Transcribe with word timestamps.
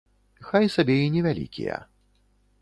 Хай 0.47 0.69
сабе 0.75 0.95
і 1.03 1.11
невялікія. 1.17 1.77